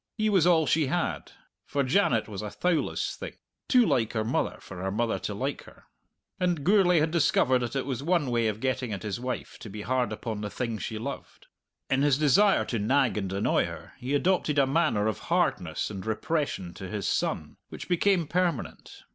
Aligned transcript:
He 0.17 0.31
was 0.31 0.47
all 0.47 0.65
she 0.65 0.87
had, 0.87 1.31
for 1.63 1.83
Janet 1.83 2.27
was 2.27 2.41
a 2.41 2.49
thowless 2.49 3.15
thing, 3.15 3.35
too 3.67 3.85
like 3.85 4.13
her 4.13 4.23
mother 4.23 4.57
for 4.59 4.81
her 4.81 4.89
mother 4.89 5.19
to 5.19 5.35
like 5.35 5.65
her. 5.65 5.83
And 6.39 6.63
Gourlay 6.63 6.99
had 6.99 7.11
discovered 7.11 7.59
that 7.59 7.75
it 7.75 7.85
was 7.85 8.01
one 8.01 8.31
way 8.31 8.47
of 8.47 8.59
getting 8.61 8.91
at 8.93 9.03
his 9.03 9.19
wife 9.19 9.59
to 9.59 9.69
be 9.69 9.83
hard 9.83 10.11
upon 10.11 10.41
the 10.41 10.49
thing 10.49 10.79
she 10.79 10.97
loved. 10.97 11.45
In 11.87 12.01
his 12.01 12.17
desire 12.17 12.65
to 12.65 12.79
nag 12.79 13.15
and 13.15 13.31
annoy 13.31 13.65
her 13.65 13.93
he 13.99 14.15
adopted 14.15 14.57
a 14.57 14.65
manner 14.65 15.05
of 15.05 15.19
hardness 15.29 15.91
and 15.91 16.03
repression 16.03 16.73
to 16.73 16.87
his 16.87 17.07
son 17.07 17.57
which 17.69 17.87
became 17.87 18.25
permanent. 18.25 19.03